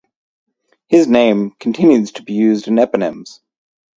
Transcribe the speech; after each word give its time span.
His 0.87 1.05
name 1.05 1.51
continues 1.59 2.13
to 2.13 2.23
be 2.23 2.33
used 2.33 2.67
in 2.67 2.77
eponyms. 2.77 3.39